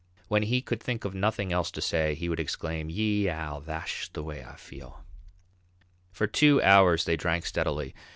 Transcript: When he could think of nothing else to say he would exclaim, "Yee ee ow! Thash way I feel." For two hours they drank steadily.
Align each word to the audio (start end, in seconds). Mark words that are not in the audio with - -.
When 0.29 0.41
he 0.41 0.63
could 0.63 0.81
think 0.81 1.05
of 1.05 1.13
nothing 1.13 1.53
else 1.53 1.69
to 1.69 1.79
say 1.79 2.15
he 2.15 2.27
would 2.27 2.39
exclaim, 2.39 2.89
"Yee 2.89 3.27
ee 3.27 3.29
ow! 3.29 3.59
Thash 3.59 4.09
way 4.15 4.43
I 4.43 4.55
feel." 4.55 5.03
For 6.11 6.25
two 6.25 6.59
hours 6.63 7.03
they 7.05 7.15
drank 7.15 7.45
steadily. 7.45 7.93